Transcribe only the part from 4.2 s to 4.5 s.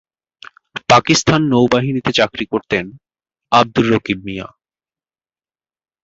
মিয়া।